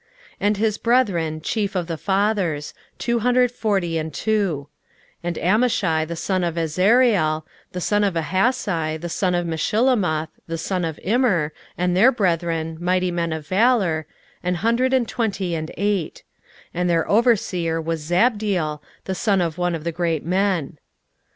16:011:013 0.37 0.37
And 0.41 0.57
his 0.57 0.77
brethren, 0.79 1.41
chief 1.41 1.75
of 1.75 1.85
the 1.85 1.95
fathers, 1.95 2.73
two 2.97 3.19
hundred 3.19 3.51
forty 3.51 3.99
and 3.99 4.11
two: 4.11 4.67
and 5.21 5.35
Amashai 5.37 6.07
the 6.07 6.15
son 6.15 6.43
of 6.43 6.55
Azareel, 6.55 7.43
the 7.71 7.81
son 7.81 8.03
of 8.03 8.15
Ahasai, 8.15 8.97
the 8.99 9.09
son 9.09 9.35
of 9.35 9.45
Meshillemoth, 9.45 10.29
the 10.47 10.57
son 10.57 10.85
of 10.85 10.99
Immer, 11.03 11.49
16:011:014 11.77 11.77
And 11.77 11.95
their 11.97 12.11
brethren, 12.11 12.77
mighty 12.81 13.11
men 13.11 13.31
of 13.31 13.45
valour, 13.45 14.07
an 14.41 14.55
hundred 14.55 15.07
twenty 15.07 15.53
and 15.53 15.69
eight: 15.77 16.23
and 16.73 16.89
their 16.89 17.07
overseer 17.07 17.79
was 17.79 18.01
Zabdiel, 18.01 18.81
the 19.05 19.13
son 19.13 19.39
of 19.39 19.59
one 19.59 19.75
of 19.75 19.83
the 19.83 19.91
great 19.91 20.25
men. 20.25 20.79